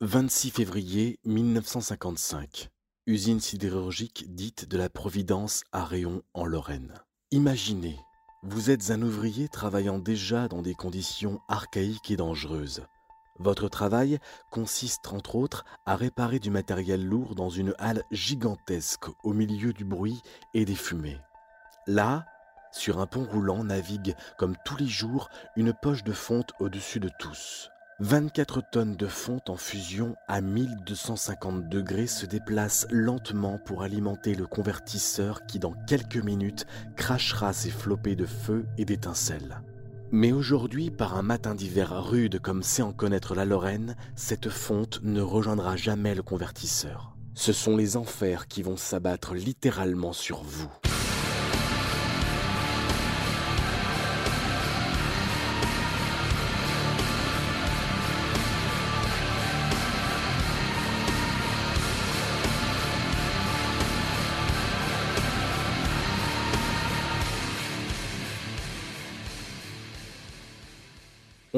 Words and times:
26 0.00 0.50
février 0.50 1.18
1955. 1.24 2.68
Usine 3.08 3.40
sidérurgique 3.40 4.32
dite 4.32 4.68
de 4.68 4.78
la 4.78 4.88
Providence 4.88 5.64
à 5.72 5.84
Réon 5.84 6.22
en 6.34 6.44
Lorraine. 6.44 6.94
Imaginez, 7.32 7.98
vous 8.44 8.70
êtes 8.70 8.92
un 8.92 9.02
ouvrier 9.02 9.48
travaillant 9.48 9.98
déjà 9.98 10.46
dans 10.46 10.62
des 10.62 10.74
conditions 10.74 11.40
archaïques 11.48 12.12
et 12.12 12.16
dangereuses. 12.16 12.86
Votre 13.40 13.68
travail 13.68 14.20
consiste 14.52 15.08
entre 15.08 15.34
autres 15.34 15.64
à 15.84 15.96
réparer 15.96 16.38
du 16.38 16.50
matériel 16.50 17.04
lourd 17.04 17.34
dans 17.34 17.50
une 17.50 17.74
halle 17.78 18.04
gigantesque 18.12 19.06
au 19.24 19.32
milieu 19.32 19.72
du 19.72 19.84
bruit 19.84 20.22
et 20.54 20.64
des 20.64 20.76
fumées. 20.76 21.18
Là, 21.88 22.24
sur 22.70 23.00
un 23.00 23.06
pont 23.06 23.24
roulant 23.24 23.64
navigue 23.64 24.14
comme 24.38 24.54
tous 24.64 24.76
les 24.76 24.86
jours 24.86 25.28
une 25.56 25.72
poche 25.72 26.04
de 26.04 26.12
fonte 26.12 26.52
au-dessus 26.60 27.00
de 27.00 27.10
tous. 27.18 27.68
24 28.00 28.62
tonnes 28.70 28.94
de 28.94 29.08
fonte 29.08 29.50
en 29.50 29.56
fusion 29.56 30.14
à 30.28 30.40
1250 30.40 31.68
degrés 31.68 32.06
se 32.06 32.26
déplacent 32.26 32.86
lentement 32.90 33.58
pour 33.58 33.82
alimenter 33.82 34.36
le 34.36 34.46
convertisseur 34.46 35.46
qui 35.46 35.58
dans 35.58 35.74
quelques 35.88 36.22
minutes 36.22 36.64
crachera 36.94 37.52
ses 37.52 37.70
flopées 37.70 38.14
de 38.14 38.24
feu 38.24 38.66
et 38.78 38.84
d'étincelles. 38.84 39.62
Mais 40.12 40.30
aujourd'hui, 40.30 40.92
par 40.92 41.16
un 41.16 41.22
matin 41.22 41.56
d'hiver 41.56 42.04
rude 42.04 42.38
comme 42.38 42.62
sait 42.62 42.82
en 42.82 42.92
connaître 42.92 43.34
la 43.34 43.44
Lorraine, 43.44 43.96
cette 44.14 44.48
fonte 44.48 45.00
ne 45.02 45.20
rejoindra 45.20 45.74
jamais 45.74 46.14
le 46.14 46.22
convertisseur. 46.22 47.16
Ce 47.34 47.52
sont 47.52 47.76
les 47.76 47.96
enfers 47.96 48.46
qui 48.46 48.62
vont 48.62 48.76
s'abattre 48.76 49.34
littéralement 49.34 50.12
sur 50.12 50.44
vous. 50.44 50.70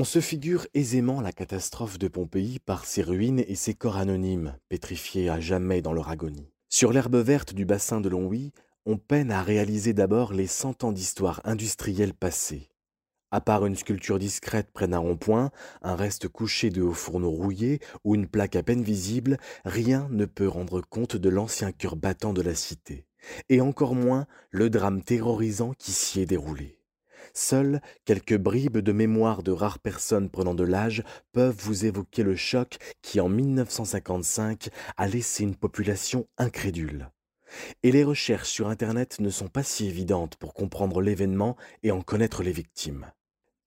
On 0.01 0.05
se 0.05 0.23
figure 0.23 0.67
aisément 0.73 1.21
la 1.21 1.31
catastrophe 1.31 1.99
de 1.99 2.09
Pompéi 2.09 2.59
par 2.59 2.87
ses 2.87 3.03
ruines 3.03 3.45
et 3.47 3.55
ses 3.55 3.75
corps 3.75 3.99
anonymes, 3.99 4.57
pétrifiés 4.71 5.29
à 5.29 5.41
jamais 5.41 5.83
dans 5.83 5.93
leur 5.93 6.09
agonie. 6.09 6.55
Sur 6.71 6.95
l'herbe 6.95 7.17
verte 7.17 7.53
du 7.53 7.67
bassin 7.67 8.01
de 8.01 8.09
Longwy, 8.09 8.55
on 8.87 8.97
peine 8.97 9.31
à 9.31 9.43
réaliser 9.43 9.93
d'abord 9.93 10.33
les 10.33 10.47
cent 10.47 10.85
ans 10.85 10.93
d'histoire 10.93 11.43
industrielle 11.45 12.15
passée. 12.15 12.71
À 13.31 13.43
part 13.43 13.67
une 13.67 13.77
sculpture 13.77 14.19
discrète 14.19 14.71
près 14.73 14.89
d'un 14.89 15.01
rond-point, 15.01 15.51
un 15.83 15.97
reste 15.97 16.29
couché 16.29 16.71
de 16.71 16.81
hauts 16.81 16.95
fourneaux 16.95 17.29
rouillés 17.29 17.79
ou 18.03 18.15
une 18.15 18.27
plaque 18.27 18.57
à 18.57 18.63
peine 18.63 18.83
visible, 18.83 19.37
rien 19.67 20.09
ne 20.11 20.25
peut 20.25 20.49
rendre 20.49 20.81
compte 20.81 21.17
de 21.17 21.29
l'ancien 21.29 21.73
cœur 21.73 21.97
battant 21.97 22.33
de 22.33 22.41
la 22.41 22.55
cité, 22.55 23.05
et 23.51 23.61
encore 23.61 23.95
moins 23.95 24.27
le 24.51 24.71
drame 24.71 25.03
terrorisant 25.03 25.75
qui 25.75 25.93
s'y 25.93 26.23
est 26.23 26.27
déroulé. 26.27 26.80
Seules 27.33 27.81
quelques 28.05 28.37
bribes 28.37 28.79
de 28.79 28.93
mémoire 28.93 29.43
de 29.43 29.53
rares 29.53 29.79
personnes 29.79 30.31
prenant 30.31 30.55
de 30.55 30.65
l'âge 30.65 31.03
peuvent 31.33 31.57
vous 31.59 31.85
évoquer 31.85 32.23
le 32.23 32.37
choc 32.37 32.79
qui, 33.03 33.21
en 33.21 33.29
1955, 33.29 34.69
a 34.97 35.09
laissé 35.09 35.45
une 35.45 35.57
population 35.57 36.27
incrédule. 36.39 37.09
Et 37.83 37.93
les 37.93 38.05
recherches 38.05 38.49
sur 38.49 38.69
Internet 38.69 39.19
ne 39.21 39.31
sont 39.31 39.49
pas 39.49 39.63
si 39.63 39.87
évidentes 39.87 40.37
pour 40.37 40.55
comprendre 40.55 41.01
l'événement 41.01 41.57
et 41.83 41.91
en 41.91 42.03
connaître 42.03 42.43
les 42.43 42.53
victimes. 42.53 43.07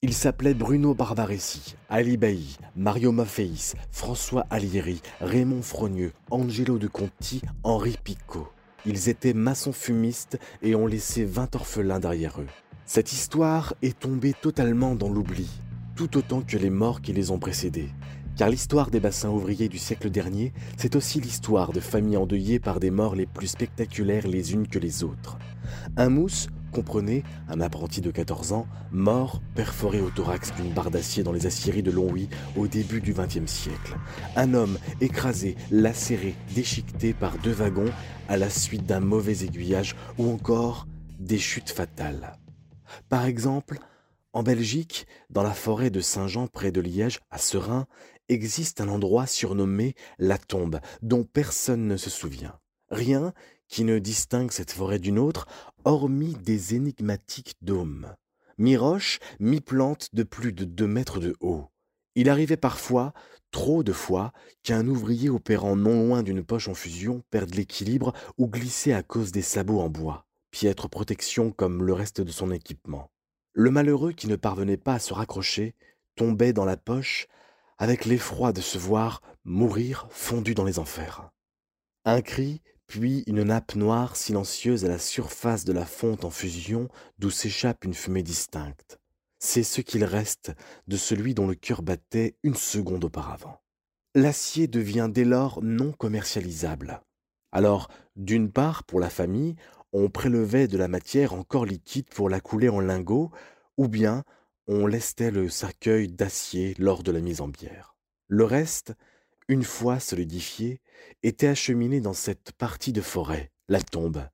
Il 0.02 0.14
s'appelait 0.14 0.53
Bruno 0.53 0.94
Barbaresi, 0.94 1.75
Ali 1.89 2.17
Bailly, 2.17 2.58
Mario 2.75 3.14
Maffeis, 3.14 3.73
François 3.89 4.45
Alieri, 4.50 5.02
Raymond 5.22 5.61
Frogneux, 5.61 6.11
Angelo 6.30 6.78
de 6.78 6.88
Conti, 6.88 7.41
Henri 7.64 7.97
Picot. 8.03 8.50
Ils 8.86 9.08
étaient 9.08 9.34
maçons 9.34 9.72
fumistes 9.72 10.38
et 10.61 10.75
ont 10.75 10.88
laissé 10.88 11.23
vingt 11.23 11.56
orphelins 11.56 12.02
derrière 12.02 12.41
eux. 12.41 12.47
Cette 12.86 13.14
histoire 13.14 13.74
est 13.82 13.98
tombée 13.98 14.34
totalement 14.34 14.94
dans 14.94 15.10
l'oubli, 15.10 15.50
tout 15.96 16.18
autant 16.18 16.42
que 16.42 16.58
les 16.58 16.70
morts 16.70 17.02
qui 17.02 17.14
les 17.14 17.32
ont 17.32 17.40
précédés. 17.40 17.90
Car 18.36 18.50
l'histoire 18.50 18.92
des 18.92 19.00
bassins 19.00 19.30
ouvriers 19.30 19.70
du 19.70 19.78
siècle 19.78 20.10
dernier, 20.10 20.52
c'est 20.76 20.98
aussi 20.98 21.22
l'histoire 21.22 21.72
de 21.72 21.80
familles 21.80 22.18
endeuillées 22.18 22.60
par 22.60 22.82
des 22.82 22.92
morts 22.92 23.16
les 23.16 23.26
plus 23.26 23.48
spectaculaires 23.48 24.28
les 24.28 24.54
unes 24.54 24.68
que 24.68 24.80
les 24.80 25.06
autres. 25.06 25.38
Un 25.96 26.10
mousse, 26.10 26.50
comprenez, 26.74 27.24
un 27.48 27.62
apprenti 27.62 28.02
de 28.02 28.12
14 28.12 28.52
ans, 28.52 28.68
mort 28.92 29.42
perforé 29.56 30.02
au 30.02 30.10
thorax 30.10 30.54
d'une 30.54 30.74
barre 30.74 30.92
d'acier 30.92 31.24
dans 31.24 31.32
les 31.32 31.46
aciéries 31.46 31.84
de 31.84 31.92
Longwy 31.92 32.28
au 32.58 32.68
début 32.68 33.00
du 33.00 33.14
XXe 33.14 33.50
siècle. 33.50 33.96
Un 34.36 34.54
homme 34.54 34.78
écrasé, 35.00 35.56
lacéré, 35.72 36.36
déchiqueté 36.54 37.14
par 37.14 37.38
deux 37.38 37.54
wagons 37.54 37.92
à 38.28 38.36
la 38.36 38.50
suite 38.50 38.86
d'un 38.86 39.00
mauvais 39.00 39.46
aiguillage 39.46 39.96
ou 40.18 40.30
encore 40.30 40.86
des 41.20 41.40
chutes 41.40 41.70
fatales. 41.70 42.38
Par 43.09 43.26
exemple, 43.26 43.80
en 44.34 44.42
Belgique, 44.42 45.06
dans 45.30 45.44
la 45.44 45.54
forêt 45.54 45.92
de 45.92 46.00
Saint-Jean 46.00 46.48
près 46.48 46.72
de 46.72 46.81
Liège, 46.81 47.20
à 47.30 47.38
Serein, 47.38 47.86
existe 48.30 48.81
un 48.81 48.88
endroit 48.88 49.28
surnommé 49.28 49.96
la 50.18 50.38
tombe, 50.38 50.80
dont 51.02 51.24
personne 51.24 51.88
ne 51.88 51.98
se 51.98 52.09
souvient. 52.09 52.59
Rien 52.90 53.34
qui 53.68 53.84
ne 53.84 54.00
distingue 54.00 54.52
cette 54.52 54.72
forêt 54.72 55.00
d'une 55.00 55.20
autre, 55.20 55.48
hormis 55.86 56.36
des 56.36 56.76
énigmatiques 56.76 57.56
dômes. 57.62 58.16
Mi-roche, 58.58 59.20
mi-plante 59.40 60.09
de 60.14 60.24
plus 60.24 60.53
de 60.53 60.64
deux 60.64 60.88
mètres 60.88 61.20
de 61.20 61.36
haut. 61.40 61.66
Il 62.16 62.30
arrivait 62.30 62.58
parfois, 62.58 63.14
trop 63.52 63.84
de 63.84 63.94
fois, 63.94 64.32
qu'un 64.62 64.88
ouvrier 64.88 65.30
opérant 65.30 65.76
non 65.76 66.08
loin 66.08 66.24
d'une 66.24 66.44
poche 66.44 66.68
en 66.68 66.76
fusion 66.76 67.24
perde 67.32 67.56
l'équilibre 67.56 68.14
ou 68.38 68.48
glissait 68.48 68.94
à 68.94 69.02
cause 69.02 69.32
des 69.32 69.42
sabots 69.42 69.82
en 69.82 69.90
bois 69.90 70.26
piètre 70.53 70.88
protection 70.88 71.52
comme 71.52 71.84
le 71.84 71.94
reste 71.94 72.22
de 72.22 72.31
son 72.31 72.52
équipement. 72.52 73.09
Le 73.53 73.72
malheureux 73.72 74.14
qui 74.14 74.28
ne 74.28 74.36
parvenait 74.36 74.78
pas 74.78 74.94
à 74.94 75.00
se 75.00 75.12
raccrocher 75.12 75.74
tombait 76.16 76.53
dans 76.53 76.64
la 76.64 76.78
poche 76.78 77.28
avec 77.80 78.06
l'effroi 78.06 78.53
de 78.53 78.62
se 78.62 78.78
voir 78.78 79.24
mourir 79.44 80.08
fondu 80.12 80.53
dans 80.53 80.64
les 80.64 80.78
enfers. 80.78 81.31
Un 82.06 82.22
cri, 82.22 82.62
puis 82.86 83.24
une 83.25 83.41
nappe 83.41 83.74
noire 83.74 84.16
silencieuse 84.16 84.86
à 84.86 84.90
la 84.90 85.00
surface 85.00 85.66
de 85.66 85.74
la 85.74 85.88
fonte 85.88 86.24
en 86.24 86.30
fusion 86.30 86.88
d'où 87.18 87.31
s'échappe 87.31 87.84
une 87.84 87.96
fumée 87.96 88.24
distincte. 88.24 89.00
C'est 89.40 89.64
ce 89.64 89.81
qu'il 89.81 90.06
reste 90.06 90.52
de 90.88 90.97
celui 90.97 91.34
dont 91.34 91.47
le 91.47 91.56
cœur 91.56 91.81
battait 91.81 92.38
une 92.44 92.56
seconde 92.56 93.06
auparavant. 93.06 93.59
L'acier 94.14 94.68
devient 94.68 95.09
dès 95.12 95.25
lors 95.25 95.64
non 95.64 95.94
commercialisable. 95.94 97.02
Alors, 97.52 97.90
d'une 98.16 98.52
part, 98.52 98.84
pour 98.84 99.00
la 99.00 99.09
famille, 99.09 99.56
on 99.94 100.09
prélevait 100.09 100.68
de 100.68 100.78
la 100.78 100.88
matière 100.88 101.34
encore 101.34 101.66
liquide 101.66 102.09
pour 102.09 102.30
la 102.30 102.42
couler 102.42 102.68
en 102.68 102.80
lingots, 102.80 103.31
ou 103.78 103.88
bien 103.88 104.24
on 104.68 104.88
lestait 104.88 105.31
le 105.31 105.50
cercueil 105.50 106.08
d'acier 106.08 106.76
lors 106.80 107.04
de 107.04 107.12
la 107.12 107.20
mise 107.20 107.42
en 107.42 107.48
bière. 107.48 107.96
Le 108.28 108.44
reste, 108.44 108.94
une 109.48 109.64
fois 109.64 110.00
solidifié, 110.00 110.82
était 111.22 111.48
acheminé 111.48 112.02
dans 112.02 112.14
cette 112.14 112.53
partie 112.53 112.94
de 112.94 113.02
forêt, 113.02 113.52
la 113.68 113.82
tombe. 113.82 114.28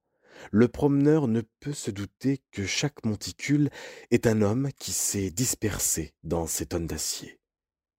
Le 0.52 0.70
promeneur 0.70 1.28
ne 1.28 1.42
peut 1.60 1.74
se 1.74 1.92
douter 1.92 2.42
que 2.52 2.66
chaque 2.66 3.04
monticule 3.04 3.70
est 4.12 4.28
un 4.28 4.42
homme 4.42 4.70
qui 4.80 4.94
s'est 4.94 5.32
dispersé 5.32 6.14
dans 6.24 6.48
ces 6.48 6.68
tonnes 6.68 6.88
d'acier. 6.88 7.40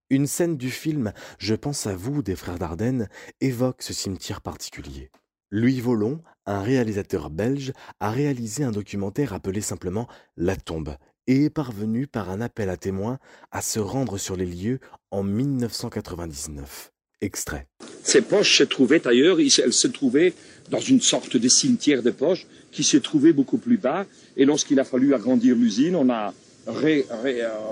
Une 0.09 0.27
scène 0.27 0.57
du 0.57 0.71
film 0.71 1.13
Je 1.39 1.55
pense 1.55 1.87
à 1.87 1.95
vous 1.95 2.23
des 2.23 2.37
frères 2.37 2.59
Dardenne 2.59 3.09
évoque 3.41 3.83
ce 3.83 3.93
cimetière 3.93 4.41
particulier. 4.41 5.11
Louis 5.53 5.81
Volon, 5.81 6.21
un 6.47 6.63
réalisateur 6.63 7.29
belge, 7.29 7.73
a 7.99 8.13
réalisé 8.13 8.63
un 8.63 8.71
documentaire 8.71 9.33
appelé 9.33 9.61
simplement 9.61 10.07
La 10.37 10.55
tombe 10.55 10.95
et 11.27 11.47
est 11.47 11.51
parvenu 11.51 12.07
par 12.07 12.31
un 12.31 12.41
appel 12.41 12.69
à 12.71 12.77
témoins 12.77 13.19
à 13.51 13.61
se 13.61 13.81
rendre 13.81 14.17
sur 14.17 14.37
les 14.37 14.47
lieux 14.47 14.79
en 15.11 15.25
1999. 15.25 16.93
Extrait. 17.21 17.67
Ces 18.05 18.23
poches 18.23 18.59
se 18.59 18.63
trouvaient 18.63 19.07
ailleurs, 19.09 19.41
elles 19.41 19.51
se 19.51 19.89
trouvaient 19.89 20.35
dans 20.71 20.81
une 20.81 21.01
sorte 21.01 21.37
de 21.37 21.49
cimetière 21.49 22.05
de 22.05 22.13
poches 22.13 22.47
qui 22.71 22.85
se 22.85 22.97
trouvait 22.97 23.33
beaucoup 23.33 23.59
plus 23.59 23.77
bas. 23.77 24.07
Et 24.37 24.45
lorsqu'il 24.45 24.79
a 24.79 24.85
fallu 24.85 25.15
agrandir 25.15 25.57
l'usine, 25.57 25.97
on 25.97 26.09
a 26.11 26.33
euh, 26.69 27.03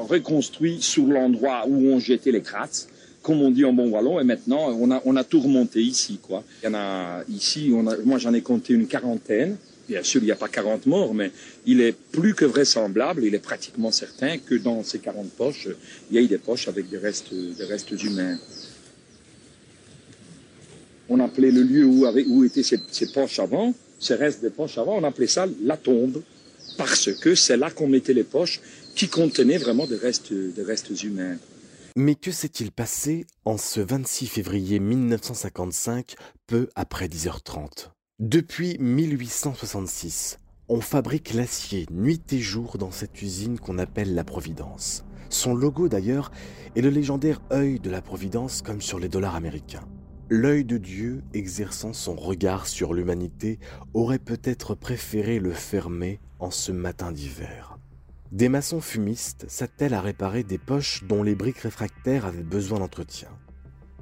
reconstruit 0.08 0.82
sur 0.82 1.06
l'endroit 1.06 1.64
où 1.68 1.88
on 1.88 2.00
jetait 2.00 2.32
les 2.32 2.42
crates 2.42 2.88
comme 3.22 3.42
on 3.42 3.50
dit 3.50 3.64
en 3.64 3.72
bon 3.72 3.88
wallon, 3.90 4.20
et 4.20 4.24
maintenant 4.24 4.70
on 4.70 4.90
a, 4.90 5.02
on 5.04 5.16
a 5.16 5.24
tout 5.24 5.40
remonté 5.40 5.82
ici. 5.82 6.18
Quoi. 6.22 6.44
Il 6.62 6.66
y 6.66 6.68
en 6.68 6.74
a 6.74 7.22
ici, 7.28 7.70
moi 8.04 8.18
j'en 8.18 8.32
ai 8.34 8.42
compté 8.42 8.74
une 8.74 8.86
quarantaine. 8.86 9.56
Bien 9.88 10.02
sûr, 10.02 10.20
il 10.20 10.26
n'y 10.26 10.32
a 10.32 10.36
pas 10.36 10.48
40 10.48 10.84
morts, 10.84 11.14
mais 11.14 11.30
il 11.64 11.80
est 11.80 11.96
plus 12.12 12.34
que 12.34 12.44
vraisemblable, 12.44 13.24
il 13.24 13.34
est 13.34 13.38
pratiquement 13.38 13.90
certain 13.90 14.36
que 14.36 14.54
dans 14.54 14.84
ces 14.84 14.98
40 14.98 15.30
poches, 15.30 15.68
il 16.10 16.20
y 16.20 16.22
a 16.22 16.28
des 16.28 16.36
poches 16.36 16.68
avec 16.68 16.90
des 16.90 16.98
restes, 16.98 17.32
des 17.32 17.64
restes 17.64 17.90
humains. 18.02 18.38
On 21.08 21.18
appelait 21.20 21.50
le 21.50 21.62
lieu 21.62 21.86
où, 21.86 22.06
où 22.06 22.44
étaient 22.44 22.62
ces, 22.62 22.78
ces 22.90 23.10
poches 23.12 23.38
avant, 23.38 23.72
ces 23.98 24.14
restes 24.14 24.42
des 24.42 24.50
poches 24.50 24.76
avant, 24.76 24.98
on 24.98 25.04
appelait 25.04 25.26
ça 25.26 25.46
la 25.64 25.78
tombe, 25.78 26.22
parce 26.76 27.10
que 27.12 27.34
c'est 27.34 27.56
là 27.56 27.70
qu'on 27.70 27.88
mettait 27.88 28.12
les 28.12 28.24
poches 28.24 28.60
qui 28.94 29.08
contenaient 29.08 29.58
vraiment 29.58 29.86
des 29.86 29.96
restes, 29.96 30.32
des 30.32 30.62
restes 30.62 31.02
humains. 31.02 31.36
Mais 32.00 32.14
que 32.14 32.30
s'est-il 32.30 32.70
passé 32.70 33.26
en 33.44 33.58
ce 33.58 33.80
26 33.80 34.28
février 34.28 34.78
1955, 34.78 36.14
peu 36.46 36.68
après 36.76 37.08
10h30 37.08 37.88
Depuis 38.20 38.76
1866, 38.78 40.38
on 40.68 40.80
fabrique 40.80 41.34
l'acier 41.34 41.86
nuit 41.90 42.22
et 42.30 42.38
jour 42.38 42.78
dans 42.78 42.92
cette 42.92 43.20
usine 43.20 43.58
qu'on 43.58 43.78
appelle 43.78 44.14
la 44.14 44.22
Providence. 44.22 45.04
Son 45.28 45.56
logo 45.56 45.88
d'ailleurs 45.88 46.30
est 46.76 46.82
le 46.82 46.90
légendaire 46.90 47.42
œil 47.50 47.80
de 47.80 47.90
la 47.90 48.00
Providence 48.00 48.62
comme 48.62 48.80
sur 48.80 49.00
les 49.00 49.08
dollars 49.08 49.34
américains. 49.34 49.88
L'œil 50.30 50.64
de 50.64 50.78
Dieu 50.78 51.24
exerçant 51.34 51.92
son 51.92 52.14
regard 52.14 52.68
sur 52.68 52.94
l'humanité 52.94 53.58
aurait 53.92 54.20
peut-être 54.20 54.76
préféré 54.76 55.40
le 55.40 55.52
fermer 55.52 56.20
en 56.38 56.52
ce 56.52 56.70
matin 56.70 57.10
d'hiver. 57.10 57.77
Des 58.32 58.50
maçons 58.50 58.82
fumistes 58.82 59.46
s'attellent 59.48 59.94
à 59.94 60.02
réparer 60.02 60.42
des 60.42 60.58
poches 60.58 61.02
dont 61.04 61.22
les 61.22 61.34
briques 61.34 61.60
réfractaires 61.60 62.26
avaient 62.26 62.42
besoin 62.42 62.78
d'entretien. 62.78 63.28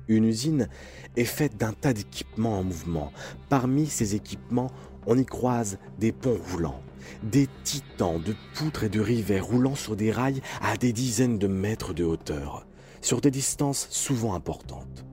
Une 0.08 0.24
usine 0.24 0.68
est 1.16 1.24
faite 1.24 1.56
d'un 1.56 1.72
tas 1.72 1.92
d'équipements 1.92 2.58
en 2.58 2.64
mouvement. 2.64 3.12
Parmi 3.48 3.86
ces 3.86 4.16
équipements, 4.16 4.72
on 5.06 5.16
y 5.16 5.24
croise 5.24 5.78
des 6.00 6.10
ponts 6.10 6.38
roulants, 6.50 6.82
des 7.22 7.48
titans 7.62 8.20
de 8.20 8.34
poutres 8.54 8.82
et 8.82 8.88
de 8.88 9.00
rivets 9.00 9.38
roulant 9.38 9.76
sur 9.76 9.94
des 9.94 10.10
rails 10.10 10.42
à 10.60 10.76
des 10.76 10.92
dizaines 10.92 11.38
de 11.38 11.46
mètres 11.46 11.94
de 11.94 12.02
hauteur, 12.02 12.66
sur 13.02 13.20
des 13.20 13.30
distances 13.30 13.86
souvent 13.90 14.34
importantes 14.34 15.06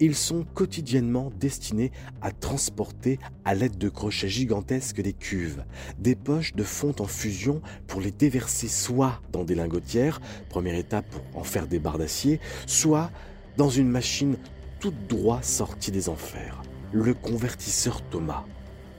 ils 0.00 0.14
sont 0.14 0.44
quotidiennement 0.54 1.30
destinés 1.38 1.92
à 2.22 2.30
transporter 2.30 3.18
à 3.44 3.54
l'aide 3.54 3.78
de 3.78 3.88
crochets 3.88 4.28
gigantesques 4.28 5.00
des 5.00 5.12
cuves, 5.12 5.64
des 5.98 6.14
poches 6.14 6.54
de 6.54 6.62
fonte 6.62 7.00
en 7.00 7.06
fusion 7.06 7.60
pour 7.86 8.00
les 8.00 8.10
déverser 8.10 8.68
soit 8.68 9.20
dans 9.32 9.44
des 9.44 9.54
lingotières, 9.54 10.20
première 10.48 10.76
étape 10.76 11.06
pour 11.10 11.40
en 11.40 11.44
faire 11.44 11.66
des 11.66 11.78
barres 11.78 11.98
d'acier, 11.98 12.40
soit 12.66 13.10
dans 13.56 13.70
une 13.70 13.88
machine 13.88 14.36
toute 14.80 15.08
droit 15.08 15.42
sortie 15.42 15.90
des 15.90 16.08
enfers, 16.08 16.62
le 16.92 17.14
convertisseur 17.14 18.02
Thomas 18.08 18.44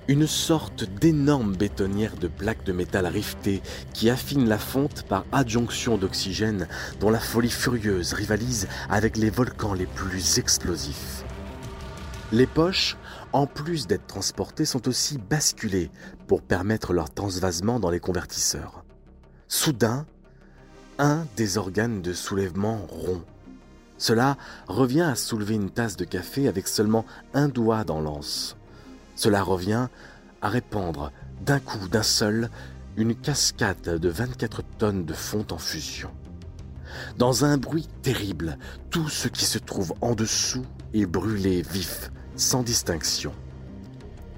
une 0.10 0.26
sorte 0.26 0.86
d'énorme 0.86 1.56
bétonnière 1.56 2.16
de 2.18 2.28
plaques 2.28 2.64
de 2.64 2.74
métal 2.74 3.06
rivetées 3.06 3.62
qui 3.94 4.10
affine 4.10 4.50
la 4.50 4.58
fonte 4.58 5.04
par 5.04 5.24
adjonction 5.32 6.00
d'oxygène 6.00 6.68
dont 7.00 7.12
la 7.12 7.20
folie 7.20 7.52
furieuse 7.52 8.14
rivalise 8.14 8.68
avec 8.90 9.18
les 9.18 9.30
volcans 9.30 9.76
les 9.76 9.86
plus 9.86 10.40
explosifs. 10.40 11.24
Les 12.32 12.48
poches, 12.48 12.98
en 13.34 13.46
plus 13.46 13.86
d'être 13.86 14.08
transportées, 14.08 14.66
sont 14.66 14.88
aussi 14.88 15.20
basculées 15.20 15.92
pour 16.26 16.42
permettre 16.42 16.92
leur 16.92 17.14
transvasement 17.14 17.80
dans 17.80 17.92
les 17.92 18.00
convertisseurs. 18.00 18.84
Soudain, 19.48 20.08
un 20.98 21.28
des 21.38 21.60
organes 21.60 22.02
de 22.02 22.14
soulèvement 22.14 22.80
rompt. 22.90 23.26
Cela 24.00 24.38
revient 24.68 25.02
à 25.02 25.14
soulever 25.14 25.54
une 25.54 25.70
tasse 25.70 25.98
de 25.98 26.06
café 26.06 26.48
avec 26.48 26.68
seulement 26.68 27.06
un 27.36 27.48
doigt 27.48 27.84
dans 27.84 28.02
l'anse. 28.02 28.56
Cela 29.20 29.44
revient 29.44 29.90
à 30.42 30.48
répandre 30.48 31.12
d'un 31.42 31.60
coup, 31.60 31.90
d'un 31.90 32.04
seul, 32.04 32.50
une 32.96 33.14
cascade 33.14 34.00
de 34.00 34.08
24 34.08 34.64
tonnes 34.78 35.04
de 35.04 35.14
fonte 35.14 35.52
en 35.52 35.58
fusion. 35.58 36.10
Dans 37.18 37.44
un 37.44 37.58
bruit 37.58 37.90
terrible, 38.02 38.58
tout 38.90 39.10
ce 39.10 39.28
qui 39.28 39.44
se 39.44 39.58
trouve 39.58 39.94
en 40.00 40.16
dessous 40.16 40.66
est 40.94 41.06
brûlé 41.06 41.62
vif, 41.62 42.12
sans 42.38 42.64
distinction. 42.64 43.34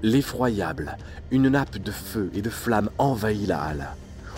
L'effroyable, 0.02 0.96
une 1.30 1.50
nappe 1.50 1.78
de 1.78 1.92
feu 1.92 2.32
et 2.34 2.42
de 2.42 2.50
flammes 2.50 2.90
envahit 2.98 3.46
la 3.46 3.62
halle. 3.62 3.88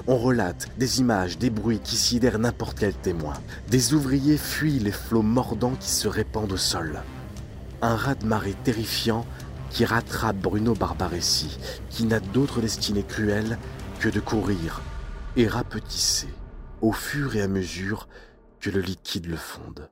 On 0.07 0.19
relate 0.19 0.69
des 0.77 1.01
images, 1.01 1.39
des 1.39 1.49
bruits 1.49 1.81
qui 1.83 1.97
sidèrent 1.97 2.39
n'importe 2.39 2.79
quel 2.79 2.93
témoin. 2.93 3.33
Des 3.71 3.95
ouvriers 3.95 4.37
fuient 4.37 4.79
les 4.79 4.93
flots 4.93 5.23
mordants 5.23 5.77
qui 5.81 5.89
se 5.89 6.07
répandent 6.07 6.53
au 6.53 6.59
sol. 6.59 7.01
Un 7.81 7.97
raz-de-marée 7.97 8.57
terrifiant 8.63 9.25
qui 9.75 9.85
rattrape 9.85 10.37
Bruno 10.37 10.73
Barbaressi, 10.75 11.59
qui 11.91 12.05
n'a 12.05 12.21
d'autre 12.21 12.61
destinée 12.61 13.03
cruelle 13.03 13.59
que 13.99 14.09
de 14.09 14.21
courir 14.21 14.81
et 15.37 15.49
rapetisser 15.49 16.33
au 16.81 16.93
fur 16.93 17.35
et 17.35 17.43
à 17.43 17.49
mesure 17.49 18.09
que 18.61 18.71
le 18.71 18.81
liquide 18.81 19.27
le 19.27 19.37
fonde. 19.37 19.91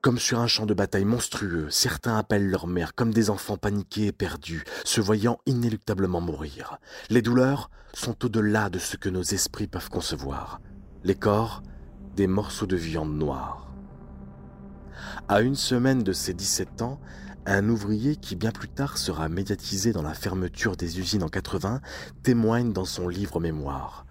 Comme 0.00 0.18
sur 0.18 0.40
un 0.40 0.46
champ 0.46 0.64
de 0.64 0.72
bataille 0.72 1.04
monstrueux, 1.04 1.68
certains 1.68 2.16
appellent 2.16 2.48
leur 2.48 2.66
mère 2.66 2.94
comme 2.94 3.12
des 3.12 3.28
enfants 3.28 3.58
paniqués 3.58 4.06
et 4.06 4.12
perdus, 4.12 4.64
se 4.84 5.02
voyant 5.02 5.40
inéluctablement 5.44 6.22
mourir. 6.22 6.78
Les 7.10 7.20
douleurs 7.20 7.68
sont 7.92 8.24
au-delà 8.24 8.70
de 8.70 8.78
ce 8.78 8.96
que 8.96 9.10
nos 9.10 9.22
esprits 9.22 9.66
peuvent 9.66 9.90
concevoir. 9.90 10.58
Les 11.04 11.14
corps, 11.14 11.62
des 12.16 12.28
morceaux 12.28 12.66
de 12.66 12.76
viande 12.76 13.12
noire. 13.12 13.70
À 15.28 15.42
une 15.42 15.56
semaine 15.56 16.02
de 16.02 16.14
ses 16.14 16.32
17 16.32 16.80
ans, 16.80 16.98
un 17.54 17.68
ouvrier 17.68 18.16
qui 18.16 18.36
bien 18.36 18.52
plus 18.52 18.68
tard 18.68 18.98
sera 18.98 19.28
médiatisé 19.28 19.92
dans 19.92 20.02
la 20.02 20.14
fermeture 20.14 20.76
des 20.76 20.98
usines 20.98 21.22
en 21.22 21.28
80 21.28 21.80
témoigne 22.22 22.72
dans 22.72 22.84
son 22.84 23.08
livre 23.08 23.40
mémoire. 23.40 24.06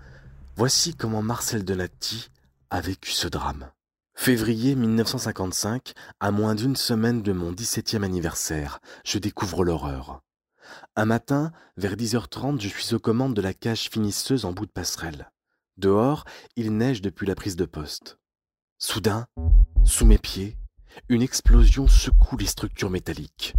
Voici 0.56 0.96
comment 0.96 1.22
Marcel 1.22 1.64
Donati 1.64 2.30
a 2.70 2.82
vécu 2.82 3.12
ce 3.12 3.28
drame. 3.28 3.70
Février 4.16 4.74
1955, 4.74 5.94
à 6.20 6.32
moins 6.32 6.56
d'une 6.56 6.76
semaine 6.76 7.22
de 7.22 7.32
mon 7.32 7.52
17e 7.52 8.04
anniversaire, 8.04 8.80
je 9.06 9.20
découvre 9.20 9.64
l'horreur. 9.64 10.22
Un 10.96 11.06
matin, 11.06 11.52
vers 11.78 11.96
10h30, 11.96 12.60
je 12.60 12.68
suis 12.68 12.96
aux 12.96 13.00
commandes 13.00 13.36
de 13.36 13.42
la 13.42 13.54
cage 13.54 13.90
finisseuse 13.90 14.46
en 14.46 14.54
bout 14.54 14.66
de 14.66 14.72
passerelle. 14.72 15.30
Dehors, 15.78 16.26
il 16.56 16.76
neige 16.76 17.02
depuis 17.04 17.28
la 17.28 17.36
prise 17.36 17.56
de 17.56 17.66
poste. 17.66 18.18
Soudain, 18.80 19.28
sous 19.86 20.08
mes 20.08 20.18
pieds, 20.18 20.58
une 21.10 21.22
explosion 21.22 21.88
secoue 21.88 22.38
les 22.38 22.46
structures 22.46 22.90
métalliques. 22.90 23.54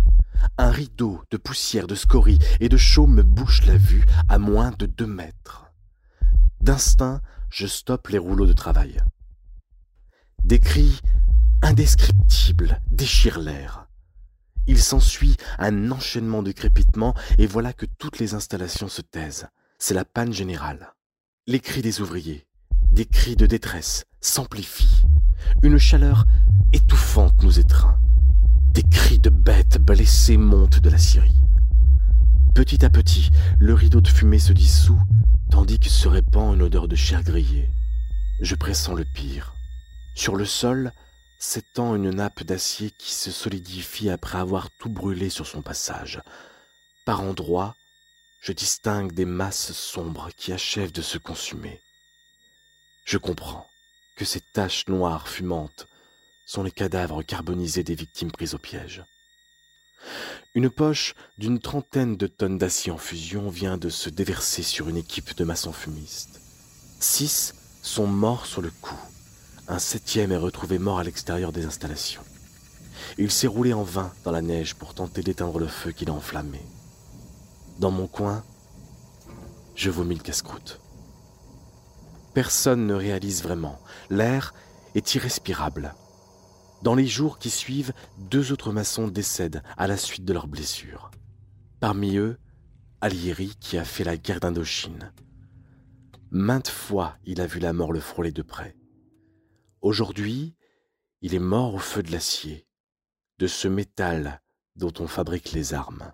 Un 0.56 0.70
rideau 0.70 1.22
de 1.30 1.36
poussière, 1.36 1.86
de 1.86 1.94
scorie 1.94 2.38
et 2.60 2.68
de 2.68 2.76
chaume 2.76 3.14
me 3.14 3.22
bouche 3.22 3.66
la 3.66 3.76
vue 3.76 4.04
à 4.28 4.38
moins 4.38 4.72
de 4.78 4.86
deux 4.86 5.06
mètres. 5.06 5.72
D'instinct, 6.60 7.20
je 7.50 7.66
stoppe 7.66 8.08
les 8.08 8.18
rouleaux 8.18 8.46
de 8.46 8.52
travail. 8.52 9.00
Des 10.44 10.60
cris 10.60 11.00
indescriptibles 11.62 12.80
déchirent 12.90 13.40
l'air. 13.40 13.88
Il 14.66 14.78
s'ensuit 14.78 15.36
un 15.58 15.90
enchaînement 15.90 16.42
de 16.42 16.52
crépitements 16.52 17.14
et 17.38 17.46
voilà 17.46 17.72
que 17.72 17.86
toutes 17.86 18.18
les 18.18 18.34
installations 18.34 18.88
se 18.88 19.02
taisent. 19.02 19.48
C'est 19.78 19.94
la 19.94 20.04
panne 20.04 20.32
générale. 20.32 20.94
Les 21.46 21.60
cris 21.60 21.82
des 21.82 22.00
ouvriers, 22.00 22.46
des 22.90 23.06
cris 23.06 23.36
de 23.36 23.46
détresse 23.46 24.04
s'amplifient. 24.20 25.02
Une 25.62 25.78
chaleur 25.78 26.24
étouffante 26.72 27.42
nous 27.42 27.58
étreint. 27.58 27.98
Des 28.72 28.82
cris 28.82 29.18
de 29.18 29.30
bêtes 29.30 29.78
blessées 29.78 30.36
montent 30.36 30.80
de 30.80 30.90
la 30.90 30.98
Syrie. 30.98 31.42
Petit 32.54 32.84
à 32.84 32.90
petit, 32.90 33.30
le 33.58 33.74
rideau 33.74 34.00
de 34.00 34.08
fumée 34.08 34.38
se 34.38 34.52
dissout, 34.52 35.00
tandis 35.50 35.78
que 35.78 35.88
se 35.88 36.08
répand 36.08 36.54
une 36.54 36.62
odeur 36.62 36.88
de 36.88 36.96
chair 36.96 37.22
grillée. 37.22 37.70
Je 38.40 38.54
pressens 38.54 38.94
le 38.94 39.04
pire. 39.04 39.54
Sur 40.14 40.36
le 40.36 40.44
sol 40.44 40.92
s'étend 41.38 41.94
une 41.94 42.10
nappe 42.10 42.42
d'acier 42.42 42.90
qui 42.90 43.14
se 43.14 43.30
solidifie 43.30 44.10
après 44.10 44.38
avoir 44.38 44.68
tout 44.80 44.90
brûlé 44.90 45.30
sur 45.30 45.46
son 45.46 45.62
passage. 45.62 46.20
Par 47.06 47.20
endroits, 47.20 47.76
je 48.42 48.52
distingue 48.52 49.12
des 49.12 49.24
masses 49.24 49.72
sombres 49.72 50.30
qui 50.36 50.52
achèvent 50.52 50.92
de 50.92 51.02
se 51.02 51.18
consumer. 51.18 51.80
Je 53.04 53.18
comprends 53.18 53.67
que 54.18 54.24
ces 54.24 54.40
taches 54.40 54.88
noires 54.88 55.28
fumantes 55.28 55.86
sont 56.44 56.64
les 56.64 56.72
cadavres 56.72 57.22
carbonisés 57.22 57.84
des 57.84 57.94
victimes 57.94 58.32
prises 58.32 58.54
au 58.54 58.58
piège. 58.58 59.04
Une 60.56 60.70
poche 60.70 61.14
d'une 61.38 61.60
trentaine 61.60 62.16
de 62.16 62.26
tonnes 62.26 62.58
d'acier 62.58 62.90
en 62.90 62.98
fusion 62.98 63.48
vient 63.48 63.78
de 63.78 63.88
se 63.88 64.10
déverser 64.10 64.64
sur 64.64 64.88
une 64.88 64.96
équipe 64.96 65.36
de 65.36 65.44
maçons 65.44 65.72
fumistes. 65.72 66.40
Six 66.98 67.54
sont 67.80 68.08
morts 68.08 68.46
sur 68.46 68.60
le 68.60 68.72
coup. 68.82 68.98
Un 69.68 69.78
septième 69.78 70.32
est 70.32 70.36
retrouvé 70.36 70.80
mort 70.80 70.98
à 70.98 71.04
l'extérieur 71.04 71.52
des 71.52 71.64
installations. 71.64 72.24
Il 73.18 73.30
s'est 73.30 73.46
roulé 73.46 73.72
en 73.72 73.84
vain 73.84 74.12
dans 74.24 74.32
la 74.32 74.42
neige 74.42 74.74
pour 74.74 74.94
tenter 74.94 75.22
d'éteindre 75.22 75.60
le 75.60 75.68
feu 75.68 75.92
qu'il 75.92 76.10
a 76.10 76.12
enflammé. 76.12 76.60
Dans 77.78 77.92
mon 77.92 78.08
coin, 78.08 78.42
je 79.76 79.90
vomis 79.90 80.16
le 80.16 80.22
casse-croûte. 80.22 80.80
Personne 82.38 82.86
ne 82.86 82.94
réalise 82.94 83.42
vraiment. 83.42 83.80
L'air 84.10 84.54
est 84.94 85.16
irrespirable. 85.16 85.96
Dans 86.82 86.94
les 86.94 87.08
jours 87.08 87.40
qui 87.40 87.50
suivent, 87.50 87.92
deux 88.30 88.52
autres 88.52 88.70
maçons 88.70 89.08
décèdent 89.08 89.60
à 89.76 89.88
la 89.88 89.96
suite 89.96 90.24
de 90.24 90.32
leurs 90.32 90.46
blessures. 90.46 91.10
Parmi 91.80 92.16
eux, 92.16 92.38
Alieri 93.00 93.56
qui 93.58 93.76
a 93.76 93.82
fait 93.84 94.04
la 94.04 94.16
guerre 94.16 94.38
d'Indochine. 94.38 95.12
Maintes 96.30 96.68
fois, 96.68 97.16
il 97.24 97.40
a 97.40 97.46
vu 97.48 97.58
la 97.58 97.72
mort 97.72 97.92
le 97.92 97.98
frôler 97.98 98.30
de 98.30 98.42
près. 98.42 98.76
Aujourd'hui, 99.80 100.54
il 101.22 101.34
est 101.34 101.40
mort 101.40 101.74
au 101.74 101.80
feu 101.80 102.04
de 102.04 102.12
l'acier, 102.12 102.68
de 103.40 103.48
ce 103.48 103.66
métal 103.66 104.40
dont 104.76 104.92
on 105.00 105.08
fabrique 105.08 105.50
les 105.50 105.74
armes. 105.74 106.12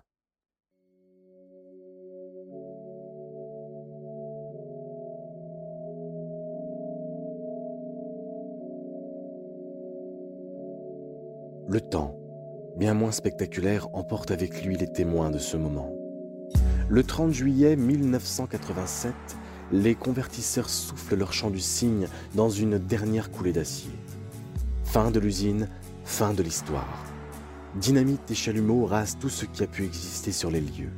Le 11.75 11.81
temps, 11.81 12.15
bien 12.77 12.93
moins 12.93 13.11
spectaculaire, 13.11 13.89
emporte 13.91 14.31
avec 14.31 14.63
lui 14.63 14.77
les 14.77 14.89
témoins 14.89 15.29
de 15.29 15.39
ce 15.39 15.57
moment. 15.57 15.93
Le 16.87 17.03
30 17.03 17.33
juillet 17.33 17.75
1987, 17.75 19.11
les 19.73 19.93
convertisseurs 19.93 20.69
soufflent 20.69 21.17
leur 21.17 21.33
chant 21.33 21.49
du 21.49 21.59
cygne 21.59 22.07
dans 22.33 22.49
une 22.49 22.77
dernière 22.77 23.29
coulée 23.29 23.51
d'acier. 23.51 23.91
Fin 24.85 25.11
de 25.11 25.19
l'usine, 25.19 25.67
fin 26.05 26.33
de 26.33 26.41
l'histoire. 26.43 27.03
Dynamite 27.75 28.31
et 28.31 28.35
chalumeau 28.35 28.85
rasent 28.85 29.17
tout 29.19 29.27
ce 29.27 29.43
qui 29.43 29.61
a 29.61 29.67
pu 29.67 29.83
exister 29.83 30.31
sur 30.31 30.51
les 30.51 30.61
lieux. 30.61 30.93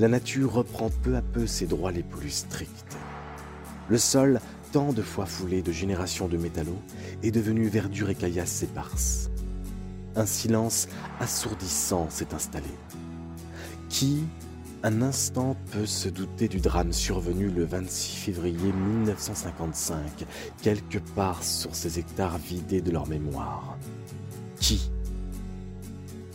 La 0.00 0.08
nature 0.08 0.52
reprend 0.52 0.90
peu 1.04 1.14
à 1.14 1.22
peu 1.22 1.46
ses 1.46 1.66
droits 1.66 1.92
les 1.92 2.02
plus 2.02 2.30
stricts. 2.30 2.96
Le 3.88 3.98
sol, 3.98 4.40
tant 4.72 4.92
de 4.92 5.02
fois 5.02 5.26
foulé 5.26 5.62
de 5.62 5.70
générations 5.70 6.26
de 6.26 6.36
métallos, 6.36 6.82
est 7.22 7.30
devenu 7.30 7.68
verdure 7.68 8.10
et 8.10 8.16
caillasse 8.16 8.64
éparse. 8.64 9.29
Un 10.16 10.26
silence 10.26 10.88
assourdissant 11.20 12.08
s'est 12.10 12.34
installé. 12.34 12.70
Qui, 13.88 14.24
un 14.82 15.02
instant, 15.02 15.56
peut 15.72 15.86
se 15.86 16.08
douter 16.08 16.48
du 16.48 16.60
drame 16.60 16.92
survenu 16.92 17.48
le 17.48 17.64
26 17.64 18.16
février 18.16 18.72
1955, 18.72 20.26
quelque 20.62 20.98
part 21.14 21.42
sur 21.42 21.74
ces 21.74 21.98
hectares 21.98 22.38
vidés 22.38 22.80
de 22.80 22.90
leur 22.90 23.06
mémoire 23.06 23.76
Qui 24.58 24.90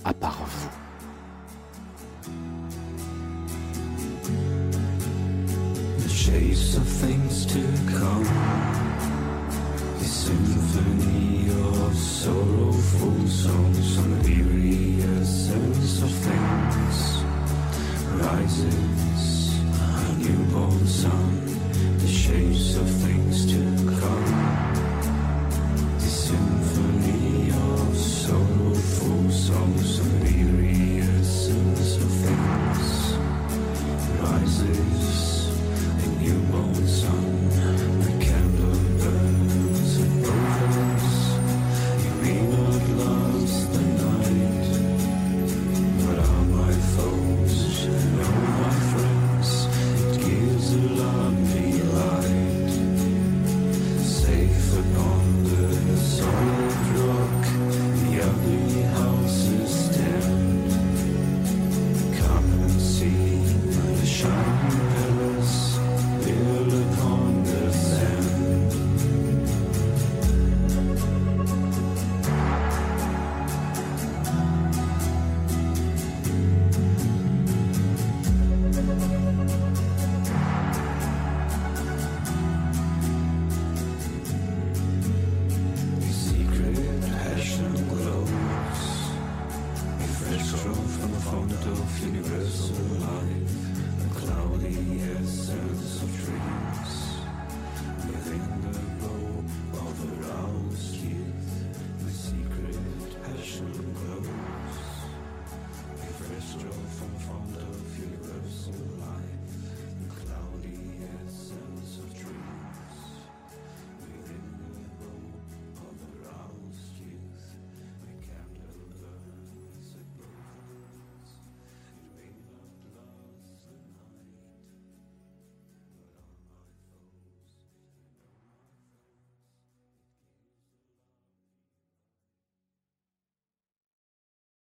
à 0.05 0.13
part 0.13 0.37
vous? 0.45 0.69
Chase 6.07 6.77
of 6.77 6.87
things 6.87 7.45
to 7.47 7.59
come. 7.91 8.25
Symphony 10.01 11.49
of 11.49 11.95
sorrowful 11.97 13.14